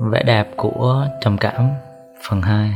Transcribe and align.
vẽ 0.00 0.22
đẹp 0.22 0.48
của 0.56 1.06
trầm 1.20 1.38
cảm, 1.38 1.68
phần 2.28 2.42
2 2.42 2.70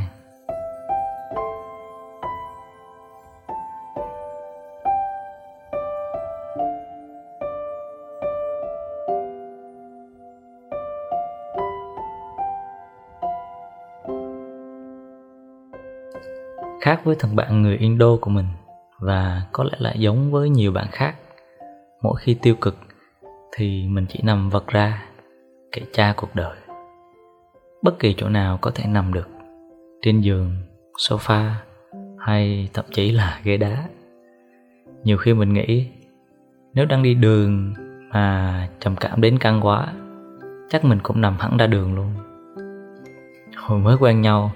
Khác 16.81 17.01
với 17.05 17.17
thằng 17.19 17.37
bạn 17.37 17.63
người 17.63 17.77
Indo 17.77 18.17
của 18.21 18.31
mình, 18.31 18.47
và 18.99 19.43
có 19.53 19.65
lẽ 19.65 19.77
là 19.79 19.93
giống 19.93 20.31
với 20.31 20.49
nhiều 20.49 20.73
bạn 20.73 20.87
khác, 20.91 21.15
mỗi 22.03 22.15
khi 22.21 22.35
tiêu 22.43 22.55
cực 22.61 22.77
thì 23.53 23.87
mình 23.89 24.07
chỉ 24.09 24.21
nằm 24.23 24.51
vật 24.51 24.67
ra, 24.67 25.03
kể 25.73 25.83
cha 25.93 26.15
cuộc 26.17 26.35
đời 26.35 26.57
bất 27.83 27.99
kỳ 27.99 28.15
chỗ 28.15 28.29
nào 28.29 28.59
có 28.61 28.71
thể 28.75 28.85
nằm 28.87 29.15
được. 29.15 29.29
Trên 30.03 30.21
giường, 30.21 30.57
sofa 30.99 31.51
hay 32.19 32.69
thậm 32.75 32.85
chí 32.91 33.13
là 33.13 33.41
ghế 33.45 33.57
đá. 33.57 33.85
Nhiều 35.05 35.17
khi 35.17 35.35
mình 35.35 35.53
nghĩ, 35.53 35.89
nếu 36.75 36.87
đang 36.87 37.03
đi 37.03 37.15
đường 37.15 37.75
mà 38.11 38.69
trầm 38.81 38.97
cảm 38.97 39.21
đến 39.21 39.39
căng 39.39 39.61
quá, 39.67 39.93
chắc 40.69 40.85
mình 40.85 40.99
cũng 41.03 41.21
nằm 41.21 41.37
hẳn 41.39 41.57
ra 41.57 41.67
đường 41.67 41.95
luôn. 41.95 42.15
Hồi 43.57 43.79
mới 43.79 43.97
quen 44.01 44.21
nhau, 44.21 44.53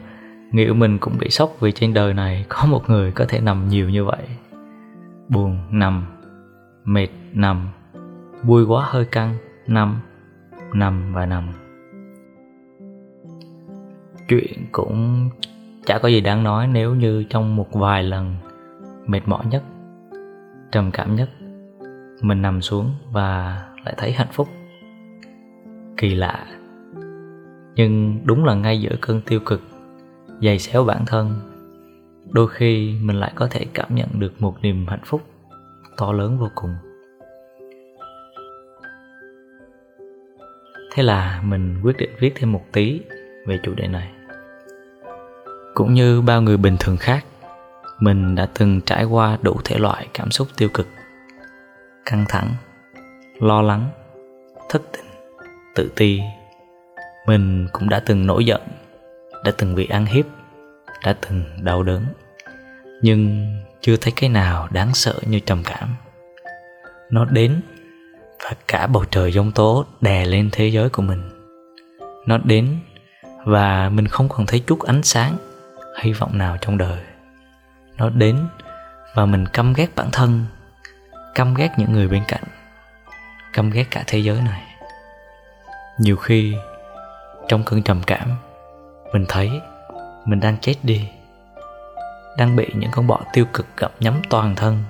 nghĩ 0.53 0.67
mình 0.67 0.99
cũng 0.99 1.19
bị 1.19 1.31
sốc 1.31 1.57
vì 1.61 1.73
trên 1.73 1.95
đời 1.95 2.15
này 2.15 2.47
có 2.49 2.67
một 2.67 2.91
người 2.91 3.13
có 3.13 3.25
thể 3.29 3.41
nằm 3.41 3.69
nhiều 3.69 3.91
như 3.91 4.05
vậy. 4.05 4.23
Buồn 5.29 5.59
nằm, 5.71 6.07
mệt 6.85 7.09
nằm, 7.33 7.69
vui 8.43 8.65
quá 8.65 8.87
hơi 8.89 9.05
căng, 9.05 9.37
nằm 9.67 10.01
nằm 10.73 11.13
và 11.13 11.27
nằm 11.27 11.53
chuyện 14.33 14.67
cũng 14.73 15.29
chả 15.87 15.99
có 15.99 16.09
gì 16.09 16.21
đáng 16.21 16.43
nói 16.43 16.67
nếu 16.67 16.95
như 16.95 17.25
trong 17.25 17.57
một 17.57 17.73
vài 17.73 18.03
lần 18.03 18.37
mệt 19.07 19.21
mỏi 19.27 19.45
nhất, 19.51 19.63
trầm 20.73 20.91
cảm 20.93 21.17
nhất, 21.17 21.29
mình 22.23 22.43
nằm 22.43 22.61
xuống 22.61 22.91
và 23.11 23.63
lại 23.85 23.95
thấy 23.97 24.13
hạnh 24.13 24.29
phúc, 24.33 24.49
kỳ 25.97 26.15
lạ. 26.15 26.47
Nhưng 27.75 28.21
đúng 28.25 28.45
là 28.45 28.55
ngay 28.55 28.81
giữa 28.81 28.97
cơn 29.01 29.21
tiêu 29.21 29.41
cực, 29.41 29.63
dày 30.43 30.59
xéo 30.59 30.85
bản 30.85 31.07
thân, 31.07 31.35
đôi 32.31 32.49
khi 32.49 32.95
mình 33.03 33.17
lại 33.17 33.33
có 33.35 33.49
thể 33.51 33.67
cảm 33.75 33.95
nhận 33.95 34.09
được 34.19 34.43
một 34.43 34.63
niềm 34.63 34.87
hạnh 34.89 35.05
phúc 35.05 35.23
to 35.97 36.13
lớn 36.13 36.39
vô 36.39 36.49
cùng. 36.55 36.75
Thế 40.95 41.03
là 41.03 41.43
mình 41.45 41.81
quyết 41.83 41.97
định 41.97 42.11
viết 42.21 42.33
thêm 42.35 42.53
một 42.53 42.65
tí 42.73 43.01
về 43.47 43.59
chủ 43.63 43.75
đề 43.75 43.89
này 43.89 44.22
cũng 45.75 45.95
như 45.95 46.21
bao 46.21 46.43
người 46.43 46.57
bình 46.57 46.77
thường 46.81 46.97
khác, 46.97 47.25
mình 47.99 48.35
đã 48.35 48.49
từng 48.55 48.81
trải 48.81 49.05
qua 49.05 49.39
đủ 49.43 49.61
thể 49.65 49.79
loại 49.79 50.09
cảm 50.15 50.31
xúc 50.31 50.49
tiêu 50.57 50.69
cực, 50.69 50.89
căng 52.05 52.25
thẳng, 52.29 52.55
lo 53.41 53.63
lắng, 53.63 53.89
thất 54.69 54.83
tình, 54.93 55.07
tự 55.75 55.91
ti. 55.97 56.21
Mình 57.27 57.69
cũng 57.73 57.89
đã 57.89 58.03
từng 58.07 58.27
nổi 58.27 58.45
giận, 58.45 58.61
đã 59.45 59.53
từng 59.59 59.75
bị 59.75 59.87
ăn 59.87 60.07
hiếp, 60.07 60.27
đã 61.05 61.13
từng 61.13 61.45
đau 61.61 61.83
đớn, 61.83 62.05
nhưng 63.03 63.47
chưa 63.81 63.97
thấy 63.97 64.13
cái 64.17 64.31
nào 64.31 64.69
đáng 64.71 64.95
sợ 64.95 65.15
như 65.27 65.41
trầm 65.41 65.63
cảm. 65.65 65.89
Nó 67.11 67.25
đến 67.25 67.61
và 68.45 68.53
cả 68.69 68.87
bầu 68.87 69.05
trời 69.11 69.33
giông 69.33 69.53
tố 69.53 69.85
đè 70.01 70.25
lên 70.25 70.49
thế 70.53 70.69
giới 70.69 70.89
của 70.89 71.03
mình. 71.03 71.31
Nó 72.27 72.39
đến 72.45 72.77
và 73.45 73.89
mình 73.89 74.09
không 74.09 74.29
còn 74.29 74.47
thấy 74.47 74.63
chút 74.67 74.81
ánh 74.83 75.03
sáng 75.03 75.37
hy 76.03 76.13
vọng 76.13 76.39
nào 76.39 76.57
trong 76.61 76.79
đời. 76.79 77.01
Nó 77.97 78.11
đến 78.11 78.47
và 79.15 79.27
mình 79.27 79.47
căm 79.47 79.73
ghét 79.73 79.87
bản 79.97 80.09
thân, 80.13 80.47
căm 81.35 81.55
ghét 81.55 81.71
những 81.77 81.93
người 81.93 82.09
bên 82.09 82.23
cạnh, 82.29 82.45
căm 83.53 83.71
ghét 83.71 83.85
cả 83.91 84.05
thế 84.07 84.19
giới 84.19 84.43
này. 84.43 84.63
Nhiều 85.99 86.17
khi, 86.17 86.55
trong 87.49 87.65
cơn 87.65 87.83
trầm 87.83 88.03
cảm, 88.07 88.37
mình 89.13 89.25
thấy 89.29 89.61
mình 90.25 90.41
đang 90.41 90.59
chết 90.59 90.75
đi, 90.83 91.09
đang 92.39 92.57
bị 92.57 92.67
những 92.75 92.91
con 92.91 93.07
bọ 93.07 93.21
tiêu 93.33 93.45
cực 93.53 93.67
gặm 93.77 93.91
nhắm 94.01 94.23
toàn 94.31 94.55
thân. 94.55 94.85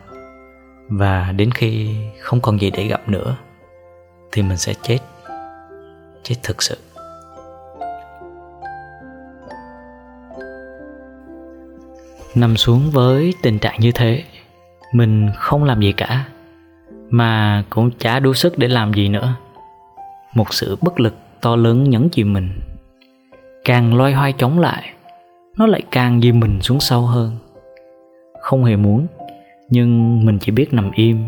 Và 0.88 1.32
đến 1.32 1.50
khi 1.50 1.96
không 2.20 2.40
còn 2.40 2.60
gì 2.60 2.70
để 2.70 2.86
gặp 2.86 3.08
nữa, 3.08 3.36
thì 4.32 4.42
mình 4.42 4.56
sẽ 4.58 4.74
chết 4.82 4.98
chết 6.22 6.36
thực 6.42 6.62
sự. 6.62 6.78
Nằm 12.34 12.56
xuống 12.56 12.90
với 12.92 13.34
tình 13.42 13.58
trạng 13.58 13.80
như 13.80 13.92
thế. 13.92 14.22
Mình 14.92 15.30
không 15.36 15.64
làm 15.64 15.80
gì 15.80 15.92
cả, 15.92 16.24
mà 17.10 17.64
cũng 17.70 17.90
chả 17.98 18.20
đủ 18.20 18.34
sức 18.34 18.58
để 18.58 18.68
làm 18.68 18.94
gì 18.94 19.08
nữa. 19.08 19.34
Một 20.34 20.54
sự 20.54 20.76
bất 20.80 21.00
lực 21.00 21.14
to 21.40 21.56
lớn 21.56 21.90
nhấn 21.90 22.08
chìm 22.08 22.32
mình. 22.32 22.50
Càng 23.64 23.94
loay 23.94 24.12
hoay 24.12 24.32
chống 24.32 24.58
lại, 24.58 24.92
nó 25.56 25.66
lại 25.66 25.82
càng 25.90 26.20
dìm 26.20 26.40
mình 26.40 26.60
xuống 26.60 26.80
sâu 26.80 27.00
hơn. 27.00 27.36
Không 28.40 28.64
hề 28.64 28.76
muốn, 28.76 29.06
nhưng 29.70 30.20
mình 30.26 30.38
chỉ 30.38 30.52
biết 30.52 30.74
nằm 30.74 30.90
im. 30.94 31.24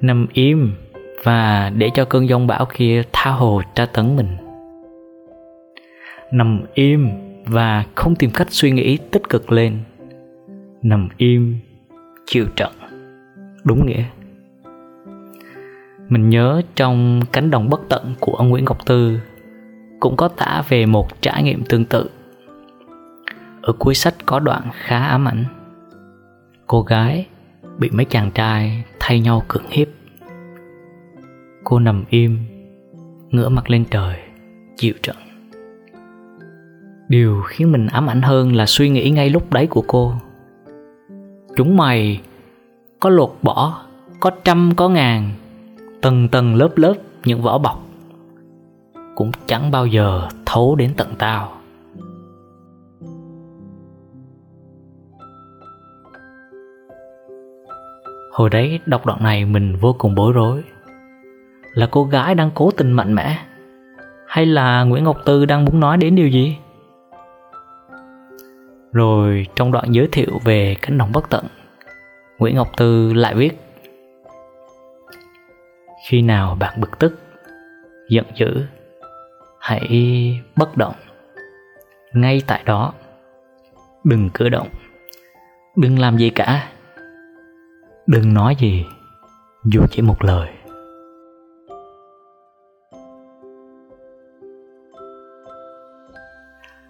Nằm 0.00 0.26
im 0.32 0.74
và 1.22 1.70
để 1.76 1.90
cho 1.94 2.04
cơn 2.04 2.28
giông 2.28 2.46
bão 2.46 2.66
kia 2.74 3.02
tha 3.12 3.30
hồ 3.30 3.62
tra 3.74 3.86
tấn 3.86 4.16
mình. 4.16 4.36
Nằm 6.32 6.60
im 6.74 7.10
và 7.46 7.84
không 7.94 8.14
tìm 8.14 8.30
cách 8.30 8.46
suy 8.50 8.70
nghĩ 8.70 8.98
tích 9.10 9.28
cực 9.28 9.52
lên. 9.52 9.78
Nằm 10.82 11.08
im, 11.16 11.58
chịu 12.26 12.46
trận. 12.56 12.72
Đúng 13.64 13.86
nghĩa. 13.86 14.04
Mình 16.08 16.30
nhớ 16.30 16.62
trong 16.74 17.20
cánh 17.32 17.50
đồng 17.50 17.68
bất 17.70 17.80
tận 17.88 18.14
của 18.20 18.32
ông 18.32 18.48
Nguyễn 18.48 18.64
Ngọc 18.64 18.86
Tư, 18.86 19.20
cũng 20.00 20.16
có 20.16 20.28
tả 20.28 20.62
về 20.68 20.86
một 20.86 21.22
trải 21.22 21.42
nghiệm 21.42 21.64
tương 21.64 21.84
tự. 21.84 22.10
Ở 23.62 23.72
cuối 23.72 23.94
sách 23.94 24.14
có 24.26 24.40
đoạn 24.40 24.62
khá 24.72 24.98
ám 24.98 25.28
ảnh. 25.28 25.44
Cô 26.66 26.82
gái 26.82 27.26
bị 27.78 27.90
mấy 27.90 28.04
chàng 28.04 28.30
trai 28.30 28.84
thay 29.00 29.20
nhau 29.20 29.42
cưỡng 29.48 29.66
hiếp. 29.70 29.88
Cô 31.64 31.78
nằm 31.78 32.04
im, 32.08 32.38
ngửa 33.30 33.48
mặt 33.48 33.70
lên 33.70 33.84
trời, 33.90 34.16
chịu 34.76 34.94
trận 35.02 35.16
điều 37.08 37.42
khiến 37.46 37.72
mình 37.72 37.86
ám 37.86 38.06
ảnh 38.06 38.22
hơn 38.22 38.56
là 38.56 38.66
suy 38.66 38.88
nghĩ 38.88 39.10
ngay 39.10 39.30
lúc 39.30 39.52
đấy 39.52 39.66
của 39.66 39.84
cô. 39.86 40.12
Chúng 41.56 41.76
mày 41.76 42.20
có 43.00 43.10
lột 43.10 43.36
bỏ, 43.42 43.82
có 44.20 44.30
trăm, 44.44 44.72
có 44.76 44.88
ngàn, 44.88 45.30
tầng 46.02 46.28
tầng 46.28 46.54
lớp 46.54 46.68
lớp 46.76 46.94
những 47.24 47.42
vỏ 47.42 47.58
bọc. 47.58 47.86
Cũng 49.14 49.30
chẳng 49.46 49.70
bao 49.70 49.86
giờ 49.86 50.28
thấu 50.46 50.76
đến 50.76 50.92
tận 50.96 51.08
tao. 51.18 51.52
Hồi 58.32 58.50
đấy 58.50 58.80
đọc 58.86 59.06
đoạn 59.06 59.22
này 59.22 59.44
mình 59.44 59.76
vô 59.76 59.94
cùng 59.98 60.14
bối 60.14 60.32
rối. 60.32 60.62
Là 61.74 61.86
cô 61.90 62.04
gái 62.04 62.34
đang 62.34 62.50
cố 62.54 62.70
tình 62.70 62.92
mạnh 62.92 63.14
mẽ, 63.14 63.38
hay 64.26 64.46
là 64.46 64.84
nguyễn 64.84 65.04
ngọc 65.04 65.16
tư 65.24 65.44
đang 65.44 65.64
muốn 65.64 65.80
nói 65.80 65.96
đến 65.96 66.14
điều 66.14 66.28
gì? 66.28 66.56
Rồi 68.92 69.46
trong 69.54 69.72
đoạn 69.72 69.92
giới 69.92 70.08
thiệu 70.12 70.40
về 70.44 70.76
cánh 70.82 70.98
đồng 70.98 71.12
bất 71.12 71.30
tận, 71.30 71.46
nguyễn 72.38 72.56
ngọc 72.56 72.76
tư 72.76 73.12
lại 73.12 73.34
viết, 73.34 73.52
khi 76.08 76.22
nào 76.22 76.56
bạn 76.60 76.80
bực 76.80 76.98
tức, 76.98 77.18
giận 78.08 78.24
dữ, 78.34 78.62
hãy 79.60 80.40
bất 80.56 80.76
động. 80.76 80.94
Ngay 82.12 82.42
tại 82.46 82.62
đó, 82.64 82.92
đừng 84.04 84.30
cử 84.34 84.48
động, 84.48 84.68
đừng 85.76 85.98
làm 85.98 86.18
gì 86.18 86.30
cả. 86.30 86.68
Đừng 88.06 88.34
nói 88.34 88.56
gì, 88.58 88.86
dù 89.64 89.82
chỉ 89.90 90.02
một 90.02 90.24
lời. 90.24 90.48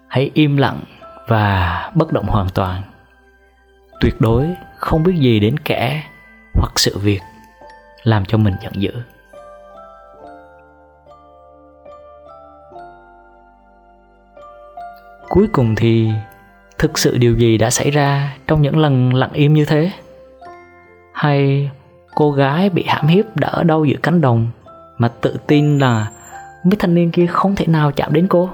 Hãy 0.07 0.31
im 0.33 0.57
lặng 0.57 0.79
và 1.27 1.91
bất 1.95 2.11
động 2.11 2.25
hoàn 2.25 2.49
toàn. 2.49 2.81
Tuyệt 3.99 4.21
đối 4.21 4.55
không 4.77 5.03
biết 5.03 5.15
gì 5.19 5.39
đến 5.39 5.59
kẻ 5.59 6.03
hoặc 6.53 6.71
sự 6.75 6.97
việc 6.97 7.21
làm 8.03 8.25
cho 8.25 8.37
mình 8.37 8.53
giận 8.63 8.73
dữ. 8.75 8.91
Cuối 15.29 15.47
cùng 15.47 15.75
thì, 15.75 16.09
thực 16.77 16.97
sự 16.97 17.17
điều 17.17 17.35
gì 17.35 17.57
đã 17.57 17.69
xảy 17.69 17.91
ra 17.91 18.37
trong 18.47 18.61
những 18.61 18.77
lần 18.77 19.13
lặng 19.13 19.33
im 19.33 19.53
như 19.53 19.65
thế? 19.65 19.91
Hay 21.13 21.69
cô 22.15 22.31
gái 22.31 22.69
bị 22.69 22.83
hãm 22.87 23.07
hiếp 23.07 23.25
đã 23.35 23.47
ở 23.47 23.63
đâu 23.63 23.85
giữa 23.85 23.97
cánh 24.03 24.21
đồng 24.21 24.47
mà 24.97 25.07
tự 25.21 25.37
tin 25.47 25.79
là 25.79 26.11
mấy 26.63 26.75
thanh 26.79 26.95
niên 26.95 27.11
kia 27.11 27.25
không 27.25 27.55
thể 27.55 27.67
nào 27.67 27.91
chạm 27.91 28.13
đến 28.13 28.27
cô? 28.27 28.49